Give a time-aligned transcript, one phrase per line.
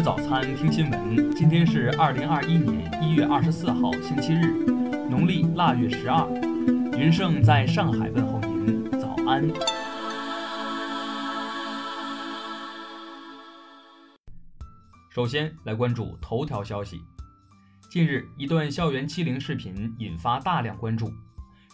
[0.00, 1.30] 吃早餐，听新闻。
[1.34, 4.46] 今天是二零二一年一月二十四号，星期日，
[5.10, 6.26] 农历腊月十二。
[6.98, 9.46] 云盛在上海问候您，早安。
[15.10, 17.02] 首先来关注头条消息。
[17.90, 21.12] 近日，一段校园欺凌视频引发大量关注。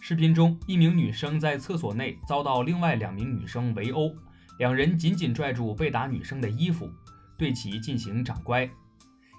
[0.01, 4.13] 视频中，一名女生在厕所内遭到另外两名女生围殴，
[4.59, 6.91] 两人紧紧拽住被打女生的衣服。
[7.37, 8.69] 对其进行掌掴，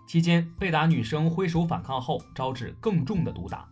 [0.07, 3.69] 期间被打女生挥手反抗后，招致更重的毒打。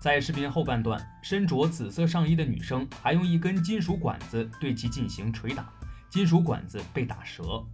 [0.00, 5.72] 在视频后半段，身着紫色上衣的女生还用一根金属管子对其进行捶打，
[6.10, 7.64] 金属管子被打折。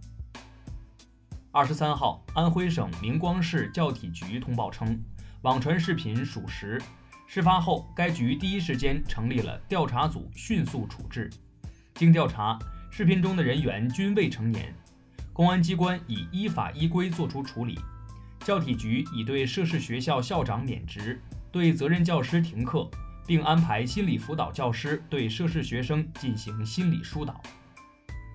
[1.51, 4.97] 二十三号，安徽省明光市教体局通报称，
[5.41, 6.81] 网传视频属实。
[7.27, 11.29] 事发后，该局第一时间成立了调查组，迅速处置。
[11.95, 12.57] 经调查，
[12.89, 14.73] 视频中的人员均未成年。
[15.33, 17.79] 公安机关已依法依规作出处理，
[18.41, 22.89] 教体局已对涉事学校校长免职，对责任教师停课，
[23.25, 27.41] 并安排心理辅导教师对涉事学生进行心理疏导。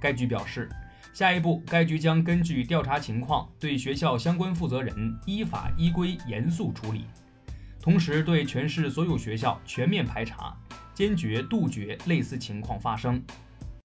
[0.00, 0.70] 该局表示，
[1.12, 7.04] 下一步该局将根据调查情况，对学校相关负责人依法依规严肃处理，
[7.80, 10.56] 同时对全市所有学校全面排查，
[10.94, 13.22] 坚决杜绝类似情况发生。